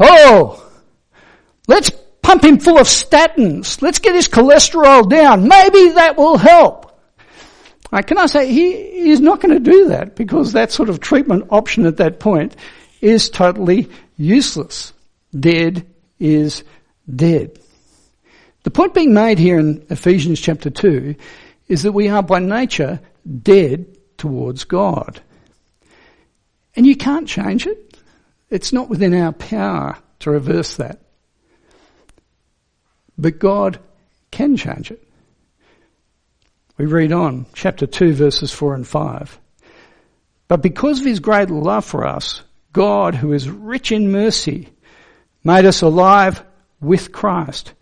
Oh, 0.00 0.68
let's 1.68 1.92
pump 2.20 2.42
him 2.42 2.58
full 2.58 2.78
of 2.78 2.88
statins. 2.88 3.80
Let's 3.80 4.00
get 4.00 4.16
his 4.16 4.26
cholesterol 4.26 5.08
down. 5.08 5.46
Maybe 5.46 5.90
that 5.90 6.16
will 6.16 6.36
help. 6.36 7.00
Can 8.06 8.18
I 8.18 8.26
say 8.26 8.52
he 8.52 8.72
is 9.10 9.20
not 9.20 9.40
going 9.40 9.54
to 9.54 9.70
do 9.70 9.90
that 9.90 10.16
because 10.16 10.54
that 10.54 10.72
sort 10.72 10.88
of 10.88 10.98
treatment 10.98 11.46
option 11.50 11.86
at 11.86 11.98
that 11.98 12.18
point 12.18 12.56
is 13.00 13.30
totally 13.30 13.88
useless. 14.16 14.92
Dead 15.38 15.86
is 16.18 16.64
dead. 17.14 17.58
The 18.64 18.70
point 18.70 18.94
being 18.94 19.14
made 19.14 19.38
here 19.38 19.58
in 19.58 19.86
Ephesians 19.88 20.40
chapter 20.40 20.70
2 20.70 21.14
is 21.68 21.82
that 21.82 21.92
we 21.92 22.08
are 22.08 22.22
by 22.22 22.38
nature 22.38 23.00
dead 23.42 23.86
towards 24.16 24.64
God. 24.64 25.20
And 26.74 26.86
you 26.86 26.96
can't 26.96 27.28
change 27.28 27.66
it. 27.66 27.96
It's 28.50 28.72
not 28.72 28.88
within 28.88 29.14
our 29.14 29.32
power 29.32 29.98
to 30.20 30.30
reverse 30.30 30.76
that. 30.76 31.00
But 33.16 33.38
God 33.38 33.78
can 34.30 34.56
change 34.56 34.90
it. 34.90 35.02
We 36.76 36.86
read 36.86 37.12
on, 37.12 37.46
chapter 37.54 37.86
2 37.86 38.12
verses 38.12 38.52
4 38.52 38.74
and 38.74 38.86
5. 38.86 39.38
But 40.46 40.62
because 40.62 41.00
of 41.00 41.06
his 41.06 41.20
great 41.20 41.50
love 41.50 41.84
for 41.84 42.06
us, 42.06 42.42
God, 42.72 43.14
who 43.14 43.32
is 43.32 43.48
rich 43.48 43.92
in 43.92 44.12
mercy, 44.12 44.68
made 45.44 45.64
us 45.64 45.82
alive 45.82 46.42
with 46.80 47.12
Christ 47.12 47.72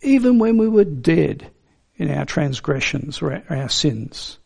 even 0.00 0.38
when 0.38 0.58
we 0.58 0.68
were 0.68 0.84
dead 0.84 1.50
in 1.96 2.10
our 2.10 2.24
transgressions 2.24 3.20
or 3.20 3.42
our 3.50 3.68
sins. 3.68 4.38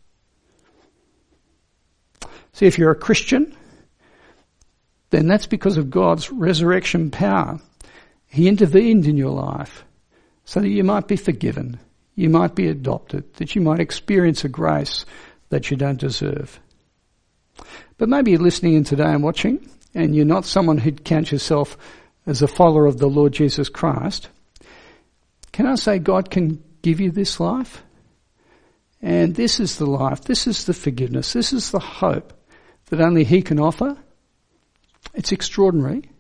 See, 2.53 2.67
if 2.67 2.79
you're 2.79 2.91
a 2.91 2.97
Christian, 2.97 3.57
then 5.11 5.27
that's 5.27 5.47
because 5.47 5.77
of 5.77 5.91
God's 5.91 6.31
resurrection 6.31 7.11
power. 7.11 7.61
He 8.27 8.49
intervened 8.49 9.07
in 9.07 9.17
your 9.17 9.31
life 9.31 9.85
so 10.45 10.61
that 10.61 10.69
you 10.69 10.85
might 10.85 11.07
be 11.07 11.17
forgiven, 11.17 11.79
you 12.15 12.31
might 12.31 12.55
be 12.55 12.69
adopted, 12.69 13.35
that 13.35 13.55
you 13.55 13.61
might 13.61 13.81
experience 13.81 14.45
a 14.45 14.49
grace 14.49 15.05
that 15.51 15.71
you 15.71 15.77
don't 15.77 16.01
deserve. 16.01 16.59
But 18.03 18.09
maybe 18.09 18.33
you're 18.33 18.41
listening 18.41 18.75
in 18.75 18.83
today 18.83 19.13
and 19.13 19.23
watching, 19.23 19.65
and 19.95 20.17
you're 20.17 20.25
not 20.25 20.45
someone 20.45 20.79
who'd 20.79 21.05
count 21.05 21.31
yourself 21.31 21.79
as 22.27 22.43
a 22.43 22.49
follower 22.49 22.87
of 22.87 22.99
the 22.99 23.07
Lord 23.07 23.33
Jesus 23.33 23.69
Christ. 23.69 24.29
Can 25.53 25.67
I 25.67 25.77
say 25.77 26.01
God 26.01 26.29
can 26.29 26.61
give 26.83 26.99
you 26.99 27.13
this 27.13 27.39
life? 27.39 27.85
And 29.01 29.37
this 29.37 29.61
is 29.61 29.79
the 29.79 29.87
life, 29.87 30.23
this 30.23 30.49
is 30.49 30.65
the 30.65 30.75
forgiveness, 30.75 31.33
this 31.33 31.53
is 31.53 31.71
the 31.71 31.79
hope 31.79 32.33
that 32.87 33.01
only 33.01 33.23
He 33.23 33.41
can 33.41 33.61
offer. 33.61 33.97
It's 35.15 35.31
extraordinary. 35.31 36.11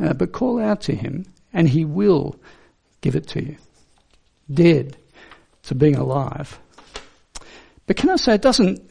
Uh, 0.00 0.14
but 0.14 0.32
call 0.32 0.60
out 0.60 0.80
to 0.80 0.96
Him 0.96 1.26
and 1.52 1.68
He 1.68 1.84
will 1.84 2.34
give 3.02 3.14
it 3.14 3.28
to 3.28 3.44
you. 3.44 3.56
Dead 4.52 4.96
to 5.62 5.76
being 5.76 5.94
alive. 5.94 6.58
But 7.86 7.94
can 7.94 8.10
I 8.10 8.16
say 8.16 8.34
it 8.34 8.42
doesn't, 8.42 8.82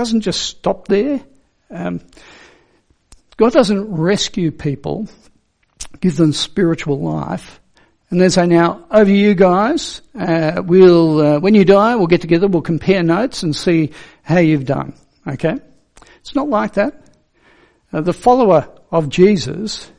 doesn't 0.00 0.22
just 0.22 0.40
stop 0.40 0.88
there. 0.88 1.20
Um, 1.70 2.00
God 3.36 3.52
doesn't 3.52 3.92
rescue 3.92 4.50
people, 4.50 5.08
give 6.00 6.16
them 6.16 6.32
spiritual 6.32 6.98
life, 6.98 7.60
and 8.08 8.18
then 8.18 8.30
say, 8.30 8.46
now, 8.46 8.86
over 8.90 9.10
you 9.10 9.34
guys, 9.34 10.00
uh, 10.18 10.62
we'll, 10.64 11.20
uh, 11.20 11.38
when 11.38 11.54
you 11.54 11.66
die, 11.66 11.96
we'll 11.96 12.06
get 12.06 12.22
together, 12.22 12.48
we'll 12.48 12.62
compare 12.62 13.02
notes 13.02 13.42
and 13.42 13.54
see 13.54 13.92
how 14.22 14.38
you've 14.38 14.64
done. 14.64 14.94
Okay? 15.26 15.56
It's 16.20 16.34
not 16.34 16.48
like 16.48 16.72
that. 16.74 16.94
Uh, 17.92 18.00
the 18.00 18.14
follower 18.14 18.70
of 18.90 19.10
Jesus 19.10 19.92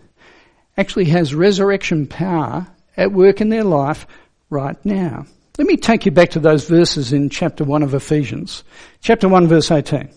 actually 0.78 1.06
has 1.06 1.36
resurrection 1.36 2.08
power 2.08 2.66
at 2.98 3.12
work 3.12 3.40
in 3.40 3.50
their 3.50 3.64
life 3.64 4.08
right 4.50 4.84
now. 4.84 5.28
Let 5.62 5.68
me 5.68 5.78
take 5.78 6.08
you 6.08 6.12
back 6.12 6.32
to 6.32 6.40
those 6.40 6.68
verses 6.68 7.14
in 7.14 7.30
chapter 7.30 7.64
1 7.64 7.84
of 7.84 7.94
Ephesians. 7.94 8.64
Chapter 9.00 9.30
1 9.30 9.48
verse 9.48 9.70
18. 9.70 10.10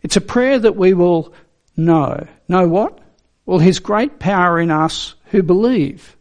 It's 0.00 0.16
a 0.16 0.22
prayer 0.22 0.58
that 0.58 0.74
we 0.74 0.94
will 0.94 1.34
know. 1.76 2.26
Know 2.48 2.66
what? 2.66 2.98
Well, 3.44 3.58
His 3.58 3.78
great 3.78 4.18
power 4.18 4.58
in 4.58 4.70
us 4.70 5.16
who 5.26 5.42
believe. 5.42 6.16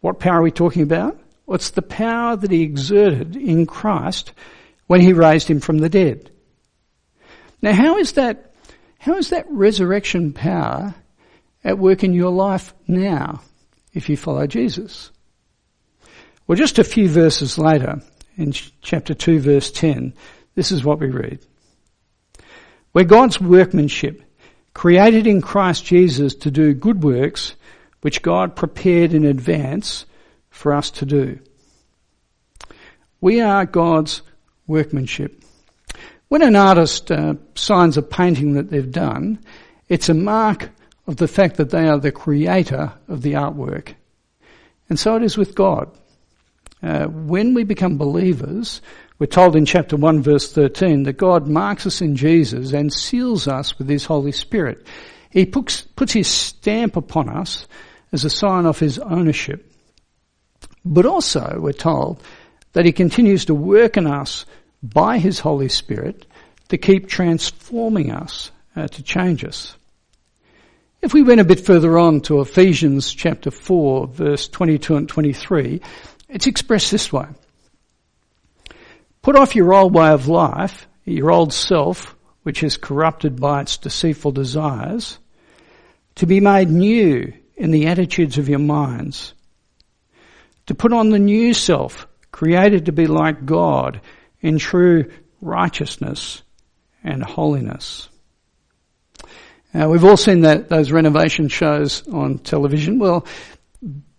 What 0.00 0.18
power 0.18 0.40
are 0.40 0.42
we 0.42 0.50
talking 0.50 0.82
about? 0.82 1.16
Well, 1.46 1.54
it's 1.54 1.70
the 1.70 1.82
power 1.82 2.34
that 2.34 2.50
he 2.50 2.62
exerted 2.62 3.36
in 3.36 3.64
Christ 3.64 4.32
when 4.88 5.00
he 5.00 5.12
raised 5.12 5.46
him 5.46 5.60
from 5.60 5.78
the 5.78 5.88
dead. 5.88 6.32
Now 7.62 7.74
how 7.74 7.98
is 7.98 8.14
that, 8.14 8.54
how 8.98 9.14
is 9.18 9.30
that 9.30 9.48
resurrection 9.48 10.32
power 10.32 10.96
at 11.62 11.78
work 11.78 12.02
in 12.02 12.12
your 12.12 12.32
life 12.32 12.74
now 12.88 13.40
if 13.94 14.08
you 14.08 14.16
follow 14.16 14.48
Jesus? 14.48 15.12
Well, 16.52 16.58
just 16.58 16.78
a 16.78 16.84
few 16.84 17.08
verses 17.08 17.56
later, 17.56 18.02
in 18.36 18.52
chapter 18.82 19.14
2 19.14 19.40
verse 19.40 19.72
10, 19.72 20.12
this 20.54 20.70
is 20.70 20.84
what 20.84 20.98
we 20.98 21.08
read. 21.08 21.38
We're 22.92 23.04
God's 23.04 23.40
workmanship, 23.40 24.20
created 24.74 25.26
in 25.26 25.40
Christ 25.40 25.86
Jesus 25.86 26.34
to 26.34 26.50
do 26.50 26.74
good 26.74 27.02
works 27.02 27.54
which 28.02 28.20
God 28.20 28.54
prepared 28.54 29.14
in 29.14 29.24
advance 29.24 30.04
for 30.50 30.74
us 30.74 30.90
to 30.90 31.06
do. 31.06 31.38
We 33.22 33.40
are 33.40 33.64
God's 33.64 34.20
workmanship. 34.66 35.42
When 36.28 36.42
an 36.42 36.54
artist 36.54 37.10
uh, 37.10 37.36
signs 37.54 37.96
a 37.96 38.02
painting 38.02 38.52
that 38.56 38.68
they've 38.68 38.92
done, 38.92 39.38
it's 39.88 40.10
a 40.10 40.14
mark 40.14 40.68
of 41.06 41.16
the 41.16 41.28
fact 41.28 41.56
that 41.56 41.70
they 41.70 41.88
are 41.88 41.98
the 41.98 42.12
creator 42.12 42.92
of 43.08 43.22
the 43.22 43.32
artwork. 43.32 43.94
And 44.90 45.00
so 45.00 45.16
it 45.16 45.22
is 45.22 45.38
with 45.38 45.54
God. 45.54 45.90
Uh, 46.82 47.06
when 47.06 47.54
we 47.54 47.64
become 47.64 47.96
believers, 47.96 48.80
we're 49.18 49.26
told 49.26 49.54
in 49.54 49.64
chapter 49.66 49.96
1 49.96 50.22
verse 50.22 50.52
13 50.52 51.04
that 51.04 51.12
God 51.14 51.46
marks 51.46 51.86
us 51.86 52.00
in 52.00 52.16
Jesus 52.16 52.72
and 52.72 52.92
seals 52.92 53.46
us 53.46 53.78
with 53.78 53.88
His 53.88 54.04
Holy 54.04 54.32
Spirit. 54.32 54.86
He 55.30 55.46
puts, 55.46 55.82
puts 55.82 56.12
His 56.12 56.26
stamp 56.26 56.96
upon 56.96 57.28
us 57.28 57.66
as 58.12 58.24
a 58.24 58.30
sign 58.30 58.66
of 58.66 58.78
his 58.78 58.98
ownership. 58.98 59.72
But 60.84 61.06
also, 61.06 61.58
we're 61.58 61.72
told 61.72 62.22
that 62.74 62.84
he 62.84 62.92
continues 62.92 63.46
to 63.46 63.54
work 63.54 63.96
in 63.96 64.06
us 64.06 64.44
by 64.82 65.18
his 65.18 65.40
Holy 65.40 65.68
Spirit 65.68 66.26
to 66.68 66.78
keep 66.78 67.08
transforming 67.08 68.10
us, 68.10 68.50
uh, 68.76 68.88
to 68.88 69.02
change 69.02 69.44
us. 69.44 69.76
If 71.00 71.12
we 71.12 71.22
went 71.22 71.40
a 71.40 71.44
bit 71.44 71.60
further 71.60 71.98
on 71.98 72.20
to 72.22 72.40
Ephesians 72.40 73.12
chapter 73.12 73.50
4 73.50 74.06
verse 74.08 74.48
22 74.48 74.96
and 74.96 75.08
23, 75.08 75.80
it's 76.32 76.46
expressed 76.46 76.90
this 76.90 77.12
way. 77.12 77.26
Put 79.20 79.36
off 79.36 79.54
your 79.54 79.72
old 79.72 79.94
way 79.94 80.08
of 80.08 80.26
life, 80.26 80.88
your 81.04 81.30
old 81.30 81.52
self, 81.52 82.16
which 82.42 82.62
is 82.64 82.76
corrupted 82.76 83.40
by 83.40 83.60
its 83.60 83.76
deceitful 83.76 84.32
desires, 84.32 85.18
to 86.16 86.26
be 86.26 86.40
made 86.40 86.70
new 86.70 87.32
in 87.54 87.70
the 87.70 87.86
attitudes 87.86 88.38
of 88.38 88.48
your 88.48 88.58
minds. 88.58 89.34
To 90.66 90.74
put 90.74 90.92
on 90.92 91.10
the 91.10 91.18
new 91.18 91.54
self, 91.54 92.08
created 92.32 92.86
to 92.86 92.92
be 92.92 93.06
like 93.06 93.46
God 93.46 94.00
in 94.40 94.58
true 94.58 95.12
righteousness 95.40 96.42
and 97.04 97.22
holiness. 97.22 98.08
Now, 99.74 99.90
we've 99.90 100.04
all 100.04 100.16
seen 100.16 100.42
that, 100.42 100.68
those 100.68 100.92
renovation 100.92 101.48
shows 101.48 102.06
on 102.08 102.38
television. 102.38 102.98
Well, 102.98 103.26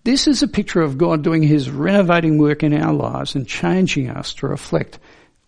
this 0.04 0.28
is 0.28 0.44
a 0.44 0.48
picture 0.48 0.82
of 0.82 0.98
God 0.98 1.24
doing 1.24 1.44
His 1.44 1.70
renovating 1.70 2.38
work 2.38 2.64
in 2.64 2.74
our 2.74 2.94
lives 2.94 3.36
and 3.36 3.48
changing 3.48 4.10
us 4.10 4.34
to 4.36 4.48
reflect 4.48 5.00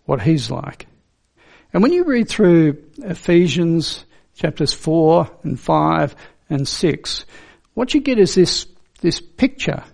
what 0.04 0.22
He's 0.22 0.50
like. 0.50 0.86
And 1.72 1.82
when 1.82 1.92
you 1.92 2.04
read 2.04 2.28
through 2.28 2.82
Ephesians 2.98 4.04
chapters 4.34 4.72
4 4.72 5.30
and 5.42 5.58
5 5.58 6.16
and 6.48 6.66
6, 6.66 7.24
what 7.74 7.92
you 7.92 8.00
get 8.00 8.18
is 8.18 8.34
this, 8.34 8.66
this 9.00 9.20
picture 9.20 9.84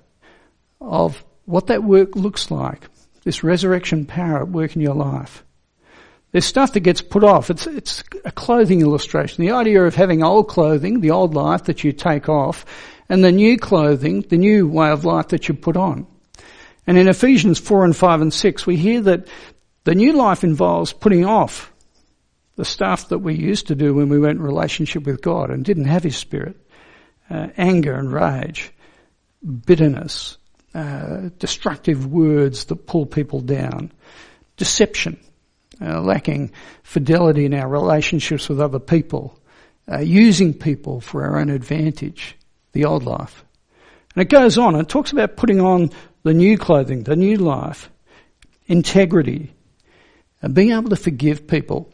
of 0.81 1.25
what 1.45 1.69
that 1.69 1.83
work 1.83 2.14
looks 2.14 2.50
like. 2.50 2.88
This 3.25 3.45
resurrection 3.45 4.07
power 4.07 4.42
at 4.42 4.49
work 4.49 4.75
in 4.75 4.83
your 4.83 4.95
life. 4.95 5.45
There's 6.33 6.47
stuff 6.47 6.73
that 6.73 6.81
gets 6.81 7.02
put 7.02 7.25
off. 7.25 7.50
It's, 7.50 7.66
it's 7.66 8.02
a 8.25 8.33
clothing 8.33 8.81
illustration. 8.81 9.45
The 9.45 9.52
idea 9.52 9.83
of 9.85 9.95
having 9.95 10.23
old 10.23 10.49
clothing, 10.49 11.00
the 11.00 11.11
old 11.11 11.35
life 11.35 11.64
that 11.64 11.85
you 11.85 11.92
take 11.92 12.28
off, 12.28 12.64
and 13.09 13.23
the 13.23 13.32
new 13.32 13.59
clothing, 13.59 14.23
the 14.23 14.38
new 14.38 14.68
way 14.68 14.90
of 14.90 15.04
life 15.04 15.28
that 15.28 15.49
you 15.49 15.54
put 15.54 15.76
on. 15.76 16.06
And 16.87 16.99
in 16.99 17.09
Ephesians 17.09 17.59
4 17.59 17.85
and 17.85 17.97
5 17.97 18.21
and 18.21 18.35
6, 18.35 18.66
we 18.66 18.76
hear 18.76 19.00
that 19.02 19.28
the 19.85 19.94
new 19.94 20.12
life 20.12 20.44
involves 20.44 20.92
putting 20.92 21.25
off 21.25 21.73
the 22.56 22.64
stuff 22.64 23.09
that 23.09 23.18
we 23.18 23.35
used 23.35 23.68
to 23.68 23.75
do 23.75 23.94
when 23.94 24.09
we 24.09 24.18
went 24.18 24.38
in 24.38 24.44
relationship 24.44 25.04
with 25.04 25.23
God 25.23 25.50
and 25.50 25.64
didn't 25.64 25.87
have 25.87 26.02
His 26.02 26.16
Spirit. 26.16 26.56
Uh, 27.30 27.49
anger 27.56 27.94
and 27.94 28.12
rage, 28.12 28.73
bitterness, 29.66 30.37
uh, 30.75 31.30
destructive 31.38 32.06
words 32.06 32.66
that 32.66 32.87
pull 32.87 33.06
people 33.06 33.40
down, 33.40 33.90
deception, 34.56 35.18
uh, 35.80 36.00
lacking 36.00 36.52
fidelity 36.82 37.44
in 37.44 37.54
our 37.54 37.68
relationships 37.68 38.49
with 38.49 38.61
other 38.61 38.78
people, 38.78 39.38
uh, 39.90 39.99
using 39.99 40.52
people 40.52 41.00
for 41.00 41.25
our 41.25 41.38
own 41.38 41.49
advantage, 41.49 42.37
the 42.73 42.85
old 42.85 43.05
life. 43.05 43.45
And 44.14 44.23
it 44.23 44.29
goes 44.29 44.59
on, 44.59 44.75
it 44.76 44.88
talks 44.88 45.12
about 45.12 45.37
putting 45.37 45.61
on 45.61 45.91
the 46.23 46.35
new 46.35 46.59
clothing, 46.59 47.02
the 47.05 47.17
new 47.17 47.37
life, 47.37 47.91
integrity, 48.67 49.52
and 50.41 50.55
being 50.55 50.73
able 50.73 50.91
to 50.91 50.97
forgive 50.97 51.47
people 51.47 51.91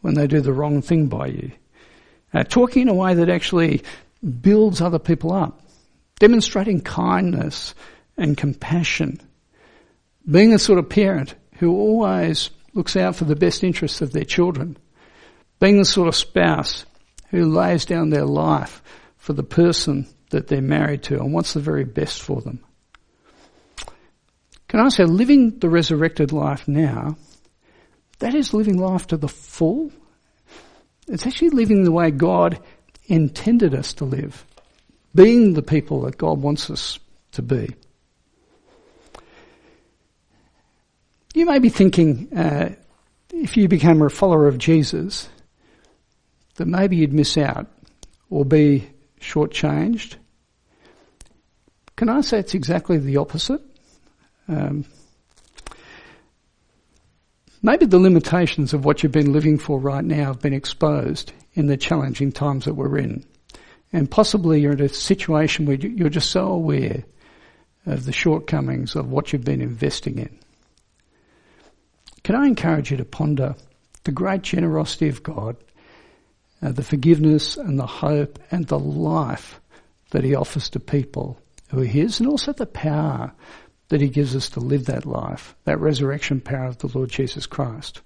when 0.00 0.14
they 0.14 0.26
do 0.26 0.40
the 0.40 0.52
wrong 0.52 0.82
thing 0.82 1.06
by 1.06 1.26
you. 1.26 1.52
Uh, 2.34 2.42
talking 2.44 2.82
in 2.82 2.88
a 2.88 2.94
way 2.94 3.14
that 3.14 3.28
actually 3.28 3.82
builds 4.40 4.80
other 4.80 4.98
people 4.98 5.32
up, 5.32 5.60
demonstrating 6.18 6.80
kindness 6.80 7.74
and 8.16 8.36
compassion, 8.36 9.20
being 10.30 10.52
a 10.52 10.58
sort 10.58 10.78
of 10.78 10.88
parent 10.88 11.34
who 11.56 11.72
always 11.72 12.50
looks 12.74 12.96
out 12.96 13.16
for 13.16 13.24
the 13.24 13.36
best 13.36 13.62
interests 13.64 14.00
of 14.00 14.12
their 14.12 14.24
children, 14.24 14.76
being 15.60 15.78
the 15.78 15.84
sort 15.84 16.08
of 16.08 16.16
spouse 16.16 16.86
who 17.30 17.46
lays 17.46 17.84
down 17.84 18.10
their 18.10 18.24
life 18.24 18.82
for 19.16 19.32
the 19.32 19.42
person 19.42 20.06
that 20.32 20.48
they're 20.48 20.60
married 20.60 21.04
to 21.04 21.18
and 21.18 21.32
wants 21.32 21.52
the 21.52 21.60
very 21.60 21.84
best 21.84 22.20
for 22.20 22.40
them. 22.40 22.60
Can 24.68 24.80
I 24.80 24.88
say, 24.88 25.04
living 25.04 25.58
the 25.58 25.68
resurrected 25.68 26.32
life 26.32 26.66
now, 26.66 27.16
that 28.18 28.34
is 28.34 28.54
living 28.54 28.78
life 28.78 29.08
to 29.08 29.16
the 29.16 29.28
full. 29.28 29.92
It's 31.06 31.26
actually 31.26 31.50
living 31.50 31.84
the 31.84 31.92
way 31.92 32.10
God 32.10 32.60
intended 33.06 33.74
us 33.74 33.94
to 33.94 34.04
live, 34.04 34.44
being 35.14 35.52
the 35.52 35.62
people 35.62 36.02
that 36.02 36.16
God 36.16 36.40
wants 36.40 36.70
us 36.70 36.98
to 37.32 37.42
be. 37.42 37.74
You 41.34 41.46
may 41.46 41.58
be 41.58 41.68
thinking, 41.68 42.32
uh, 42.34 42.74
if 43.32 43.56
you 43.56 43.68
became 43.68 44.00
a 44.00 44.08
follower 44.08 44.48
of 44.48 44.58
Jesus, 44.58 45.28
that 46.56 46.66
maybe 46.66 46.96
you'd 46.96 47.12
miss 47.12 47.36
out 47.36 47.66
or 48.30 48.44
be 48.44 48.88
shortchanged. 49.20 50.16
Can 52.02 52.08
I 52.08 52.20
say 52.22 52.40
it's 52.40 52.54
exactly 52.54 52.98
the 52.98 53.18
opposite? 53.18 53.60
Um, 54.48 54.84
maybe 57.62 57.86
the 57.86 58.00
limitations 58.00 58.74
of 58.74 58.84
what 58.84 59.04
you've 59.04 59.12
been 59.12 59.32
living 59.32 59.56
for 59.56 59.78
right 59.78 60.02
now 60.02 60.24
have 60.24 60.40
been 60.40 60.52
exposed 60.52 61.32
in 61.54 61.68
the 61.68 61.76
challenging 61.76 62.32
times 62.32 62.64
that 62.64 62.74
we're 62.74 62.98
in. 62.98 63.24
And 63.92 64.10
possibly 64.10 64.60
you're 64.60 64.72
in 64.72 64.80
a 64.80 64.88
situation 64.88 65.64
where 65.64 65.76
you're 65.76 66.08
just 66.08 66.30
so 66.30 66.48
aware 66.48 67.04
of 67.86 68.04
the 68.04 68.12
shortcomings 68.12 68.96
of 68.96 69.08
what 69.08 69.32
you've 69.32 69.44
been 69.44 69.62
investing 69.62 70.18
in. 70.18 70.36
Can 72.24 72.34
I 72.34 72.48
encourage 72.48 72.90
you 72.90 72.96
to 72.96 73.04
ponder 73.04 73.54
the 74.02 74.10
great 74.10 74.42
generosity 74.42 75.08
of 75.08 75.22
God, 75.22 75.56
uh, 76.62 76.72
the 76.72 76.82
forgiveness 76.82 77.56
and 77.56 77.78
the 77.78 77.86
hope 77.86 78.40
and 78.50 78.66
the 78.66 78.80
life 78.80 79.60
that 80.10 80.24
He 80.24 80.34
offers 80.34 80.68
to 80.70 80.80
people 80.80 81.38
who 81.72 81.82
are 81.82 81.86
His, 81.86 82.20
and 82.20 82.28
also 82.28 82.52
the 82.52 82.66
power 82.66 83.32
that 83.88 84.00
He 84.00 84.08
gives 84.08 84.36
us 84.36 84.50
to 84.50 84.60
live 84.60 84.86
that 84.86 85.06
life, 85.06 85.56
that 85.64 85.80
resurrection 85.80 86.40
power 86.40 86.66
of 86.66 86.78
the 86.78 86.86
Lord 86.86 87.10
Jesus 87.10 87.46
Christ. 87.46 88.02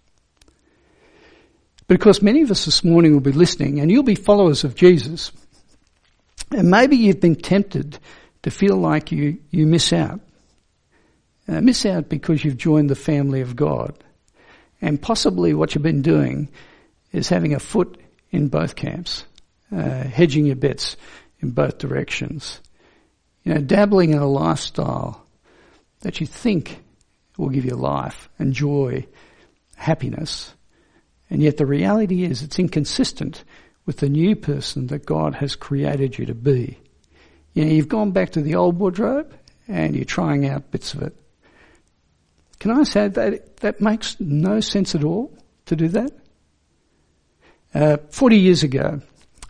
Because 1.89 2.23
many 2.23 2.43
of 2.43 2.51
us 2.51 2.65
this 2.65 2.83
morning 2.83 3.13
will 3.13 3.21
be 3.21 3.33
listening, 3.33 3.81
and 3.81 3.91
you'll 3.91 4.03
be 4.03 4.15
followers 4.15 4.65
of 4.65 4.77
Jesus, 4.77 5.33
and 6.51 6.71
maybe 6.71 6.97
you've 6.97 7.21
been 7.21 7.37
tempted 7.37 7.99
to 8.43 8.51
feel 8.51 8.77
like 8.77 9.11
you, 9.11 9.39
you 9.51 9.67
miss 9.67 9.93
out. 9.93 10.21
Uh, 11.49 11.61
miss 11.61 11.85
out 11.85 12.09
because 12.09 12.45
you've 12.45 12.57
joined 12.57 12.89
the 12.89 12.95
family 12.95 13.41
of 13.41 13.57
God. 13.57 13.97
And 14.81 15.01
possibly 15.01 15.55
what 15.55 15.75
you've 15.75 15.83
been 15.83 16.03
doing 16.03 16.49
is 17.13 17.29
having 17.29 17.55
a 17.55 17.61
foot 17.61 18.01
in 18.31 18.49
both 18.49 18.77
camps, 18.77 19.25
uh, 19.73 20.05
hedging 20.05 20.47
your 20.47 20.57
bets 20.57 20.97
in 21.41 21.51
both 21.51 21.79
directions. 21.79 22.61
You 23.47 23.55
know, 23.55 23.61
dabbling 23.61 24.13
in 24.13 24.19
a 24.19 24.27
lifestyle 24.27 25.25
that 26.01 26.21
you 26.21 26.27
think 26.27 26.83
will 27.39 27.49
give 27.49 27.65
you 27.65 27.77
life 27.77 28.29
and 28.41 28.53
joy, 28.53 29.07
happiness. 29.77 30.53
And 31.31 31.41
yet 31.41 31.57
the 31.57 31.65
reality 31.65 32.25
is 32.25 32.43
it's 32.43 32.59
inconsistent 32.59 33.45
with 33.87 33.99
the 33.99 34.09
new 34.09 34.35
person 34.35 34.89
that 34.89 35.07
God 35.07 35.37
has 35.37 35.55
created 35.55 36.19
you 36.19 36.27
to 36.27 36.35
be. 36.35 36.77
You 37.55 37.65
know, 37.65 37.71
you've 37.71 37.89
gone 37.89 38.11
back 38.11 38.31
to 38.31 38.43
the 38.43 38.57
old 38.57 38.81
wardrobe 38.81 39.33
and 39.69 39.95
you're 39.95 40.05
trying 40.05 40.49
out 40.49 40.73
bits 40.73 40.93
of 40.95 41.03
it. 41.03 41.15
Can 42.59 42.73
I 42.73 42.83
say 42.83 43.07
that 43.07 43.59
that 43.59 43.81
makes 43.81 44.19
no 44.19 44.59
sense 44.59 44.97
at 44.97 45.05
all 45.05 45.33
to 45.67 45.77
do 45.77 45.87
that? 45.89 46.11
Uh, 47.73 47.99
40 48.11 48.39
years 48.39 48.65
ago, 48.65 49.03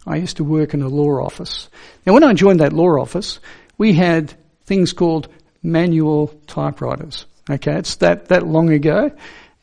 I 0.07 0.17
used 0.17 0.37
to 0.37 0.45
work 0.45 0.75
in 0.75 0.83
a 0.83 0.89
law 0.89 1.25
office. 1.25 1.71
Now 2.05 2.13
when 2.13 2.25
I 2.25 2.35
joined 2.35 2.61
that 2.61 2.75
law 2.75 3.01
office, 3.01 3.41
we 3.79 3.93
had 3.93 4.35
things 4.65 4.93
called 4.93 5.29
manual 5.62 6.29
typewriters. 6.47 7.27
Okay, 7.49 7.77
it's 7.77 7.97
that, 7.97 8.29
that 8.29 8.47
long 8.47 8.71
ago. 8.71 9.11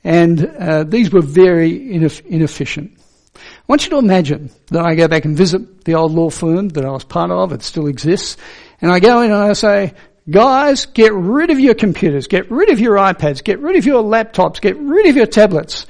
And 0.03 0.45
uh, 0.45 0.83
these 0.83 1.11
were 1.11 1.21
very 1.21 1.71
ineff- 1.71 2.25
inefficient. 2.25 2.97
I 3.35 3.39
want 3.67 3.83
you 3.85 3.89
to 3.91 3.97
imagine 3.97 4.51
that 4.67 4.85
I 4.85 4.95
go 4.95 5.07
back 5.07 5.25
and 5.25 5.35
visit 5.35 5.85
the 5.85 5.95
old 5.95 6.11
law 6.11 6.29
firm 6.29 6.69
that 6.69 6.85
I 6.85 6.91
was 6.91 7.03
part 7.03 7.31
of, 7.31 7.51
it 7.51 7.63
still 7.63 7.87
exists, 7.87 8.37
and 8.81 8.91
I 8.91 8.99
go 8.99 9.21
in 9.21 9.31
and 9.31 9.41
I 9.41 9.53
say, 9.53 9.93
Guys, 10.29 10.85
get 10.85 11.13
rid 11.13 11.49
of 11.49 11.59
your 11.59 11.73
computers, 11.73 12.27
get 12.27 12.49
rid 12.49 12.69
of 12.69 12.79
your 12.79 12.95
iPads, 12.95 13.43
get 13.43 13.59
rid 13.59 13.75
of 13.75 13.85
your 13.85 14.01
laptops, 14.03 14.61
get 14.61 14.77
rid 14.77 15.07
of 15.07 15.17
your 15.17 15.25
tablets. 15.25 15.85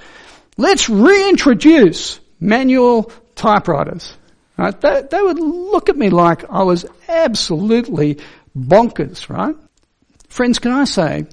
Let's 0.58 0.90
reintroduce 0.90 2.20
manual 2.40 3.12
typewriters. 3.36 4.16
Right? 4.63 4.80
They, 4.80 5.04
they 5.12 5.21
would 5.21 5.39
look 5.39 5.89
at 5.89 5.97
me 5.97 6.10
like 6.10 6.49
I 6.49 6.63
was 6.63 6.86
absolutely 7.10 8.19
bonkers, 8.58 9.28
right? 9.28 9.58
Friends, 10.30 10.60
can 10.60 10.71
I 10.71 10.86
say, 10.86 11.26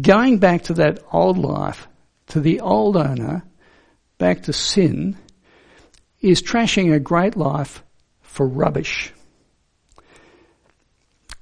going 0.00 0.38
back 0.38 0.62
to 0.64 0.74
that 0.74 1.00
old 1.12 1.36
life, 1.36 1.86
to 2.28 2.40
the 2.40 2.60
old 2.60 2.96
owner, 2.96 3.42
back 4.16 4.44
to 4.44 4.54
sin, 4.54 5.18
is 6.22 6.40
trashing 6.40 6.94
a 6.94 6.98
great 6.98 7.36
life 7.36 7.82
for 8.22 8.48
rubbish. 8.48 9.12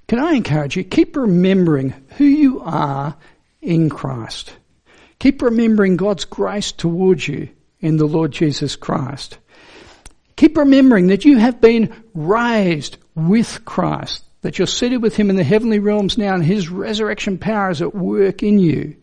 Can 0.09 0.18
I 0.18 0.33
encourage 0.33 0.77
you? 0.77 0.83
Keep 0.83 1.14
remembering 1.14 1.94
who 2.16 2.24
you 2.24 2.61
are 2.61 3.16
in 3.62 3.88
Christ. 3.88 4.53
Keep 5.20 5.42
remembering 5.42 5.96
God's 5.96 6.24
grace 6.24 6.72
towards 6.72 7.29
you 7.29 7.50
in 7.79 7.98
the 7.98 8.07
Lord 8.07 8.33
Jesus 8.33 8.74
Christ. 8.74 9.38
Keep 10.37 10.57
remembering 10.57 11.09
that 11.09 11.25
you 11.25 11.38
have 11.38 11.61
been 11.61 11.94
raised 12.14 12.99
with 13.14 13.64
Christ, 13.64 14.25
that 14.42 14.59
you're 14.59 14.66
seated 14.66 15.03
with 15.03 15.16
Him 15.16 15.31
in 15.31 15.37
the 15.37 15.44
heavenly 15.44 15.79
realms 15.79 16.18
now 16.18 16.35
and 16.35 16.44
His 16.44 16.68
resurrection 16.68 17.38
power 17.38 17.70
is 17.70 17.83
at 17.83 17.94
work 17.94 18.42
in 18.42 18.59
you. 18.59 18.97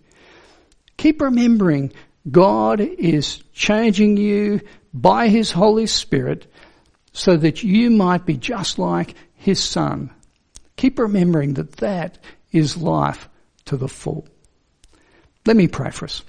Keep 0.98 1.22
remembering 1.22 1.94
God 2.30 2.82
is 2.82 3.42
changing 3.54 4.18
you 4.18 4.62
by 4.94 5.30
His 5.30 5.52
Holy 5.52 5.88
Spirit 5.88 6.52
so 7.14 7.38
that 7.38 7.64
you 7.64 7.90
might 7.90 8.26
be 8.26 8.38
just 8.38 8.78
like 8.78 9.16
His 9.36 9.64
Son 9.64 10.12
Keep 10.82 10.98
remembering 10.98 11.54
that 11.54 11.74
that 11.74 12.18
is 12.52 12.76
life 12.76 13.30
to 13.66 13.78
the 13.78 13.88
full. 13.88 14.28
Let 15.46 15.56
me 15.56 15.68
pray 15.68 15.92
for 15.92 16.06
us. 16.06 16.24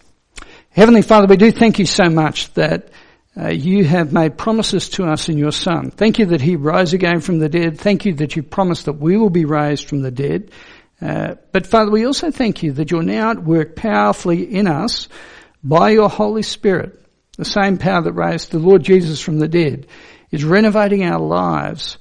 Heavenly 0.68 1.00
Father, 1.00 1.26
we 1.26 1.38
do 1.38 1.50
thank 1.50 1.78
you 1.78 1.86
so 1.86 2.10
much 2.10 2.52
that 2.52 2.90
uh, 3.36 3.48
you 3.48 3.84
have 3.84 4.12
made 4.12 4.36
promises 4.36 4.90
to 4.90 5.04
us 5.04 5.28
in 5.28 5.38
your 5.38 5.52
Son. 5.52 5.90
Thank 5.90 6.18
you 6.18 6.26
that 6.26 6.40
He 6.40 6.56
rose 6.56 6.92
again 6.92 7.20
from 7.20 7.38
the 7.38 7.48
dead. 7.48 7.78
Thank 7.78 8.04
you 8.04 8.14
that 8.14 8.36
you 8.36 8.42
promised 8.42 8.86
that 8.86 8.94
we 8.94 9.16
will 9.16 9.30
be 9.30 9.44
raised 9.44 9.88
from 9.88 10.02
the 10.02 10.10
dead. 10.10 10.50
Uh, 11.00 11.36
but 11.50 11.66
Father, 11.66 11.90
we 11.90 12.06
also 12.06 12.30
thank 12.30 12.62
you 12.62 12.72
that 12.72 12.90
you're 12.90 13.02
now 13.02 13.30
at 13.30 13.42
work 13.42 13.74
powerfully 13.74 14.42
in 14.42 14.66
us 14.66 15.08
by 15.64 15.90
your 15.90 16.08
Holy 16.08 16.42
Spirit 16.42 17.02
the 17.36 17.44
same 17.44 17.78
power 17.78 18.02
that 18.02 18.12
raised 18.12 18.50
the 18.50 18.58
Lord 18.58 18.82
Jesus 18.82 19.20
from 19.20 19.38
the 19.38 19.48
dead, 19.48 19.86
is 20.30 20.44
renovating 20.44 21.04
our 21.04 21.20
lives 21.20 21.98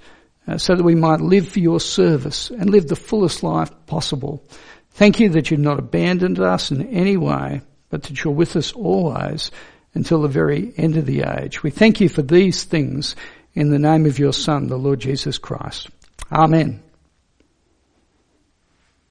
uh, 0.48 0.58
so 0.58 0.76
that 0.76 0.84
we 0.84 0.96
might 0.96 1.22
live 1.22 1.48
for 1.48 1.60
your 1.60 1.80
service 1.80 2.50
and 2.50 2.70
live 2.70 2.88
the 2.88 2.96
fullest 2.96 3.44
life 3.44 3.72
possible. 3.86 4.44
Thank 4.92 5.20
you 5.20 5.30
that 5.30 5.50
you've 5.50 5.60
not 5.60 5.80
abandoned 5.80 6.40
us 6.40 6.72
in 6.72 6.88
any 6.90 7.18
way, 7.18 7.62
but 7.90 8.04
that 8.04 8.24
you're 8.24 8.34
with 8.34 8.56
us 8.56 8.74
always 8.74 9.52
until 9.94 10.22
the 10.22 10.28
very 10.28 10.74
end 10.78 10.98
of 10.98 11.06
the 11.06 11.24
age. 11.24 11.64
We 11.64 11.72
thank 11.72 12.00
you 12.00 12.10
for 12.10 12.22
these 12.22 12.64
things 12.64 13.16
in 13.54 13.70
the 13.70 13.80
name 13.80 14.06
of 14.06 14.20
your 14.20 14.34
Son, 14.34 14.68
the 14.68 14.78
Lord 14.78 15.00
Jesus 15.00 15.38
Christ. 15.38 15.90
Amen. 16.32 16.82